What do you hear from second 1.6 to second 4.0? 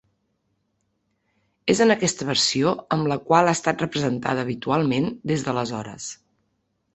És en aquesta versió amb la qual ha estat